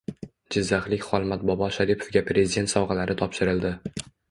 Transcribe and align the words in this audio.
Jizzaxlik 0.53 1.05
Xolmat 1.09 1.43
bobo 1.51 1.69
Sharipovga 1.77 2.25
Prezident 2.31 2.75
sovg‘alari 2.75 3.21
topshirildi 3.23 3.75